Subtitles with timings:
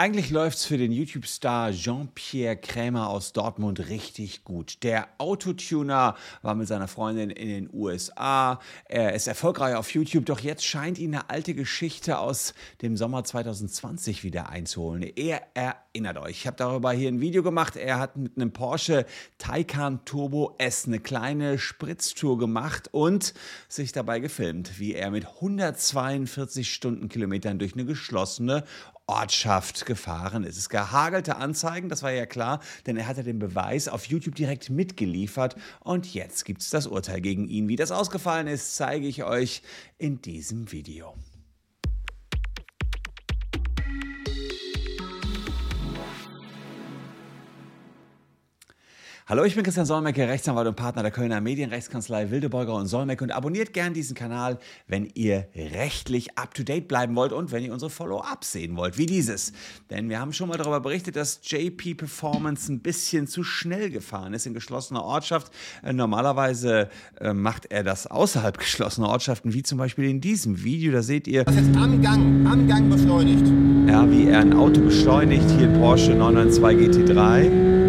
[0.00, 4.84] Eigentlich läuft es für den YouTube-Star Jean-Pierre Krämer aus Dortmund richtig gut.
[4.84, 8.60] Der Autotuner war mit seiner Freundin in den USA.
[8.84, 13.24] Er ist erfolgreich auf YouTube, doch jetzt scheint ihn eine alte Geschichte aus dem Sommer
[13.24, 15.02] 2020 wieder einzuholen.
[15.02, 17.74] Er erinnert euch, ich habe darüber hier ein Video gemacht.
[17.74, 19.04] Er hat mit einem Porsche
[19.38, 23.34] Taycan Turbo S eine kleine Spritztour gemacht und
[23.66, 28.62] sich dabei gefilmt, wie er mit 142 Stundenkilometern durch eine geschlossene
[29.08, 30.58] Ortschaft gefahren ist.
[30.58, 34.70] Es gehagelte Anzeigen, das war ja klar, denn er hatte den Beweis auf YouTube direkt
[34.70, 37.68] mitgeliefert und jetzt gibt es das Urteil gegen ihn.
[37.68, 39.62] Wie das ausgefallen ist, zeige ich euch
[39.96, 41.14] in diesem Video.
[49.30, 53.30] Hallo, ich bin Christian Solmecke, Rechtsanwalt und Partner der Kölner Medienrechtskanzlei Wildebeuger und Solmecke und
[53.30, 58.52] abonniert gern diesen Kanal, wenn ihr rechtlich up-to-date bleiben wollt und wenn ihr unsere Follow-ups
[58.52, 59.52] sehen wollt, wie dieses.
[59.90, 64.32] Denn wir haben schon mal darüber berichtet, dass JP Performance ein bisschen zu schnell gefahren
[64.32, 65.52] ist in geschlossener Ortschaft.
[65.82, 66.88] Äh, normalerweise
[67.20, 70.90] äh, macht er das außerhalb geschlossener Ortschaften, wie zum Beispiel in diesem Video.
[70.90, 71.44] Da seht ihr...
[71.44, 73.46] Das ist am Gang, am Gang beschleunigt.
[73.90, 75.50] Ja, wie er ein Auto beschleunigt.
[75.58, 77.87] Hier Porsche 992 GT3 heißt, wenn er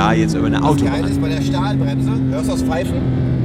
[0.00, 0.92] da jetzt über eine Autobahn...
[0.92, 3.39] Das Geile ist bei der Stahlbremse, hörst du das Pfeifen?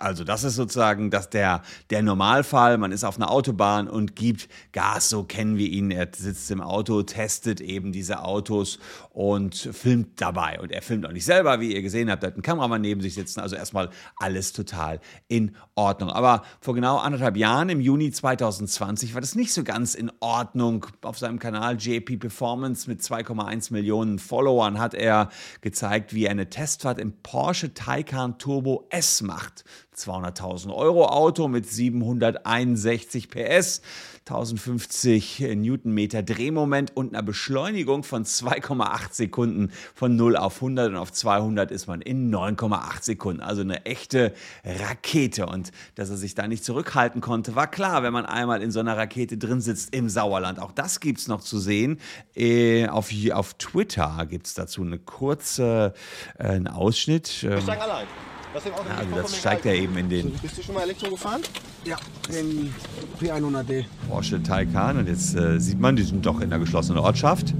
[0.00, 2.78] Also das ist sozusagen das der, der Normalfall.
[2.78, 5.90] Man ist auf einer Autobahn und gibt Gas, so kennen wir ihn.
[5.90, 8.78] Er sitzt im Auto, testet eben diese Autos
[9.10, 10.58] und filmt dabei.
[10.60, 12.22] Und er filmt auch nicht selber, wie ihr gesehen habt.
[12.22, 13.40] Er hat einen Kameramann neben sich sitzen.
[13.40, 16.10] Also erstmal alles total in Ordnung.
[16.10, 20.86] Aber vor genau anderthalb Jahren, im Juni 2020, war das nicht so ganz in Ordnung.
[21.02, 25.28] Auf seinem Kanal JP Performance mit 2,1 Millionen Followern hat er
[25.60, 29.64] gezeigt, wie er eine Testfahrt im Porsche Taycan Turbo S macht.
[30.00, 33.82] 200.000 Euro Auto mit 761 PS,
[34.20, 41.12] 1050 Newtonmeter Drehmoment und einer Beschleunigung von 2,8 Sekunden von 0 auf 100 und auf
[41.12, 43.40] 200 ist man in 9,8 Sekunden.
[43.40, 44.32] Also eine echte
[44.64, 45.46] Rakete.
[45.46, 48.80] Und dass er sich da nicht zurückhalten konnte, war klar, wenn man einmal in so
[48.80, 50.58] einer Rakete drin sitzt im Sauerland.
[50.60, 51.98] Auch das gibt es noch zu sehen.
[52.34, 55.94] Äh, auf, auf Twitter gibt es dazu eine kurze,
[56.38, 57.42] äh, einen Ausschnitt.
[57.42, 58.06] Ich sag allein.
[58.54, 60.32] Ja, also das steigt ja eben in den.
[60.32, 61.42] Bist du schon mal Elektro gefahren?
[61.84, 61.96] Ja,
[62.32, 62.74] den
[63.20, 63.84] P100D.
[64.08, 67.54] Porsche Taycan und jetzt äh, sieht man, die sind doch in der geschlossenen Ortschaft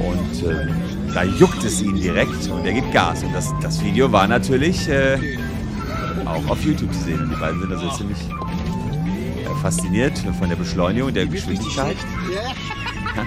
[0.00, 0.66] und äh,
[1.12, 4.88] da juckt es ihn direkt und er gibt Gas und das, das Video war natürlich
[4.88, 5.38] äh,
[6.24, 10.56] auch auf YouTube zu sehen und die beiden sind also ziemlich äh, fasziniert von der
[10.56, 11.96] Beschleunigung und der Geschwindigkeit.
[12.32, 12.40] Ja.
[13.16, 13.24] Ja,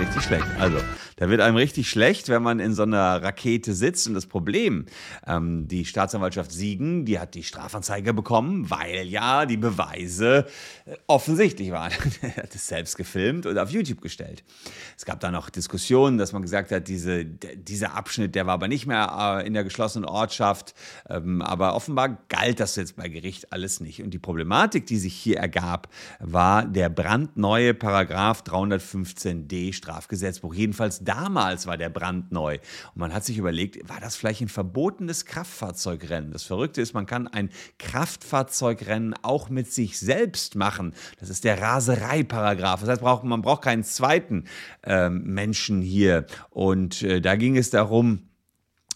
[0.00, 0.46] richtig schlecht.
[0.58, 0.78] Also,
[1.16, 4.08] da wird einem richtig schlecht, wenn man in so einer Rakete sitzt.
[4.08, 4.86] Und das Problem,
[5.26, 10.46] ähm, die Staatsanwaltschaft Siegen, die hat die Strafanzeige bekommen, weil ja die Beweise
[10.86, 11.92] äh, offensichtlich waren.
[12.22, 14.42] er hat es selbst gefilmt und auf YouTube gestellt.
[14.96, 18.68] Es gab da noch Diskussionen, dass man gesagt hat, diese, dieser Abschnitt, der war aber
[18.68, 20.74] nicht mehr äh, in der geschlossenen Ortschaft.
[21.08, 24.02] Ähm, aber offenbar galt das jetzt bei Gericht alles nicht.
[24.02, 25.88] Und die Problematik, die sich hier ergab,
[26.18, 30.54] war der brandneue Paragraph 315d Strafgesetzbuch.
[30.54, 32.54] Jedenfalls damals war der brandneu.
[32.94, 36.32] Und man hat sich überlegt, war das vielleicht ein verbotenes Kraftfahrzeugrennen?
[36.32, 40.94] Das Verrückte ist, man kann ein Kraftfahrzeugrennen auch mit sich selbst machen.
[41.20, 42.80] Das ist der Rasereiparagraf.
[42.80, 44.44] Das heißt, man braucht keinen zweiten
[44.82, 46.26] äh, Menschen hier.
[46.50, 48.28] Und äh, da ging es darum,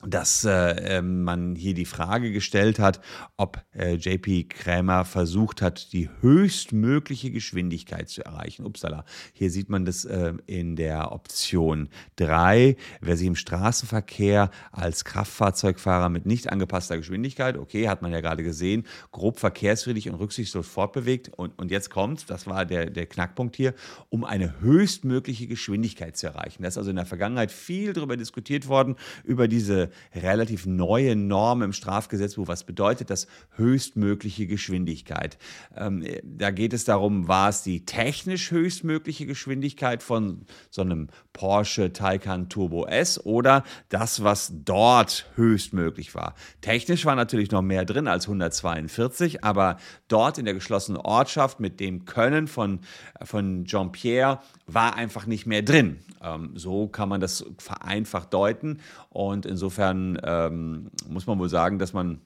[0.06, 3.00] dass äh, ähm, man hier die Frage gestellt hat,
[3.36, 8.64] ob äh, JP Krämer versucht hat, die höchstmögliche Geschwindigkeit zu erreichen.
[8.64, 12.76] Upsala, hier sieht man das äh, in der Option 3.
[13.00, 18.44] Wer sich im Straßenverkehr als Kraftfahrzeugfahrer mit nicht angepasster Geschwindigkeit, okay, hat man ja gerade
[18.44, 21.30] gesehen, grob verkehrsfriedlich und rücksichtslos fortbewegt.
[21.36, 23.74] Und, und jetzt kommt, das war der, der Knackpunkt hier,
[24.10, 26.62] um eine höchstmögliche Geschwindigkeit zu erreichen.
[26.62, 28.94] Da ist also in der Vergangenheit viel darüber diskutiert worden,
[29.24, 32.48] über diese relativ neue Norm im Strafgesetzbuch.
[32.48, 33.26] Was bedeutet das
[33.56, 35.38] höchstmögliche Geschwindigkeit?
[35.76, 41.92] Ähm, da geht es darum, war es die technisch höchstmögliche Geschwindigkeit von so einem Porsche
[41.92, 46.34] Taycan Turbo S oder das, was dort höchstmöglich war?
[46.60, 51.80] Technisch war natürlich noch mehr drin als 142, aber dort in der geschlossenen Ortschaft mit
[51.80, 52.80] dem Können von,
[53.22, 56.00] von Jean-Pierre war einfach nicht mehr drin.
[56.22, 58.80] Ähm, so kann man das vereinfacht deuten
[59.10, 59.77] und insofern
[60.24, 62.20] ähm, muss man wohl sagen, dass man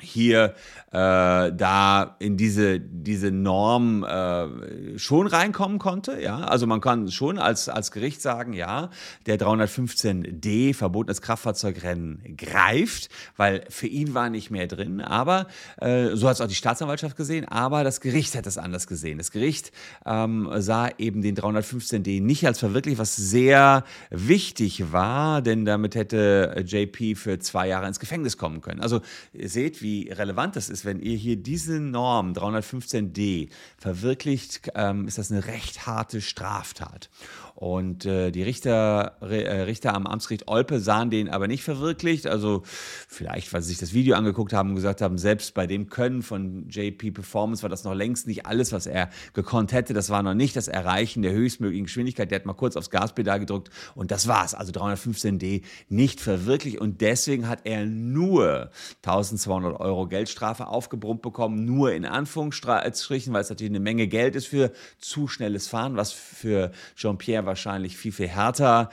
[0.00, 0.54] hier
[0.90, 6.20] äh, da in diese, diese Norm äh, schon reinkommen konnte.
[6.20, 6.40] Ja?
[6.40, 8.90] Also man kann schon als, als Gericht sagen, ja,
[9.26, 15.00] der 315d verbotenes Kraftfahrzeugrennen greift, weil für ihn war nicht mehr drin.
[15.00, 15.46] Aber
[15.80, 19.18] äh, so hat es auch die Staatsanwaltschaft gesehen, aber das Gericht hat es anders gesehen.
[19.18, 19.72] Das Gericht
[20.04, 26.62] ähm, sah eben den 315d nicht als verwirklicht, was sehr wichtig war, denn damit hätte
[26.66, 28.80] JP für zwei Jahre ins Gefängnis kommen können.
[28.80, 29.00] Also
[29.32, 35.06] ihr seht, wie wie relevant das ist, wenn ihr hier diese Norm 315d verwirklicht, ähm,
[35.06, 37.10] ist das eine recht harte Straftat.
[37.54, 42.26] Und äh, die Richter, äh, Richter am Amtsgericht Olpe sahen den aber nicht verwirklicht.
[42.26, 45.88] Also vielleicht, weil sie sich das Video angeguckt haben und gesagt haben, selbst bei dem
[45.88, 49.94] Können von JP Performance war das noch längst nicht alles, was er gekonnt hätte.
[49.94, 52.30] Das war noch nicht das Erreichen der höchstmöglichen Geschwindigkeit.
[52.30, 54.54] Der hat mal kurz aufs Gaspedal gedrückt und das war's.
[54.54, 58.70] Also 315D nicht verwirklicht und deswegen hat er nur
[59.04, 61.64] 1200 Euro Geldstrafe aufgebrummt bekommen.
[61.64, 66.12] Nur in Anführungsstrichen, weil es natürlich eine Menge Geld ist für zu schnelles Fahren, was
[66.12, 68.88] für Jean-Pierre wahrscheinlich viel, viel härter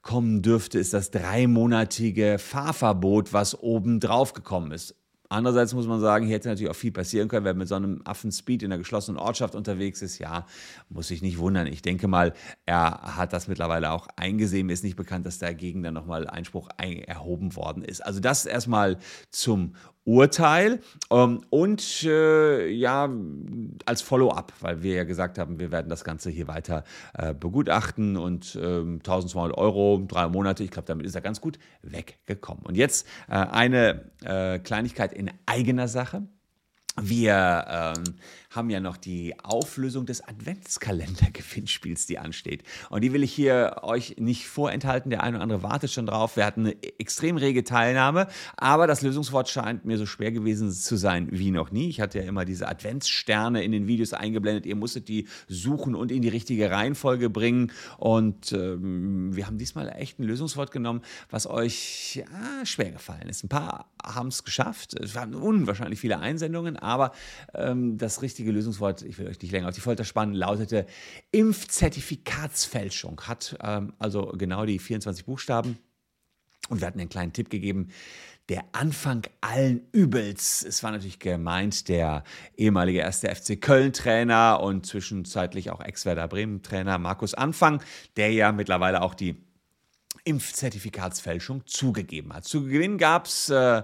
[0.00, 4.94] kommen dürfte, ist das dreimonatige Fahrverbot, was oben drauf gekommen ist.
[5.28, 8.00] Andererseits muss man sagen, hier hätte natürlich auch viel passieren können, wenn mit so einem
[8.04, 10.20] Affenspeed in einer geschlossenen Ortschaft unterwegs ist.
[10.20, 10.46] Ja,
[10.88, 11.66] muss ich nicht wundern.
[11.66, 12.32] Ich denke mal,
[12.64, 14.68] er hat das mittlerweile auch eingesehen.
[14.68, 18.06] Mir ist nicht bekannt, dass dagegen dann nochmal Einspruch erhoben worden ist.
[18.06, 18.98] Also das erstmal
[19.30, 19.74] zum
[20.06, 20.80] Urteil
[21.10, 23.10] ähm, und äh, ja,
[23.84, 28.16] als Follow-up, weil wir ja gesagt haben, wir werden das Ganze hier weiter äh, begutachten
[28.16, 32.64] und ähm, 1200 Euro, drei Monate, ich glaube, damit ist er ganz gut weggekommen.
[32.64, 36.22] Und jetzt äh, eine äh, Kleinigkeit in eigener Sache.
[37.00, 38.14] Wir ähm,
[38.50, 42.62] haben ja noch die Auflösung des Adventskalender-Gewinnspiels, die ansteht.
[42.88, 45.10] Und die will ich hier euch nicht vorenthalten.
[45.10, 46.36] Der eine oder andere wartet schon drauf.
[46.36, 50.96] Wir hatten eine extrem rege Teilnahme, aber das Lösungswort scheint mir so schwer gewesen zu
[50.96, 51.88] sein wie noch nie.
[51.88, 54.64] Ich hatte ja immer diese Adventssterne in den Videos eingeblendet.
[54.64, 57.72] Ihr musstet die suchen und in die richtige Reihenfolge bringen.
[57.98, 63.44] Und ähm, wir haben diesmal echt ein Lösungswort genommen, was euch ja, schwer gefallen ist.
[63.44, 64.94] Ein paar haben es geschafft.
[64.98, 67.12] Es waren unwahrscheinlich viele Einsendungen, aber
[67.54, 70.86] ähm, das richtige Lösungswort, ich will euch nicht länger auf die Folter spannen, lautete
[71.32, 73.20] Impfzertifikatsfälschung.
[73.22, 75.78] Hat ähm, also genau die 24 Buchstaben.
[76.68, 77.88] Und wir hatten einen kleinen Tipp gegeben,
[78.48, 80.64] der Anfang allen Übels.
[80.64, 82.22] Es war natürlich gemeint der
[82.56, 87.82] ehemalige erste FC Köln-Trainer und zwischenzeitlich auch Ex-Werder Bremen-Trainer Markus Anfang,
[88.16, 89.45] der ja mittlerweile auch die
[90.26, 92.44] Impfzertifikatsfälschung zugegeben hat.
[92.44, 93.82] Zu gewinnen gab es äh,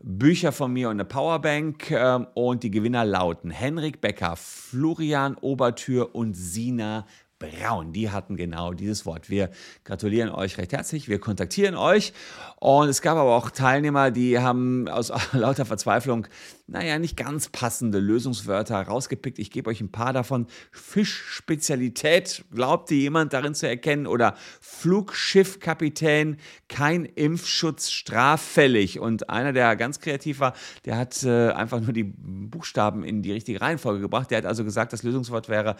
[0.00, 6.14] Bücher von mir und eine Powerbank äh, und die Gewinner lauten Henrik Becker, Florian Obertür
[6.14, 7.06] und Sina
[7.44, 7.92] Braun.
[7.92, 9.30] Die hatten genau dieses Wort.
[9.30, 9.50] Wir
[9.84, 12.12] gratulieren euch recht herzlich, wir kontaktieren euch.
[12.56, 16.26] Und es gab aber auch Teilnehmer, die haben aus lauter Verzweiflung,
[16.66, 19.38] naja, nicht ganz passende Lösungswörter rausgepickt.
[19.38, 20.46] Ich gebe euch ein paar davon.
[20.72, 24.06] Fischspezialität, glaubte jemand darin zu erkennen?
[24.06, 26.38] Oder Flugschiffkapitän,
[26.68, 28.98] kein Impfschutz straffällig.
[28.98, 30.54] Und einer, der ganz kreativ war,
[30.86, 34.30] der hat äh, einfach nur die Buchstaben in die richtige Reihenfolge gebracht.
[34.30, 35.76] Der hat also gesagt, das Lösungswort wäre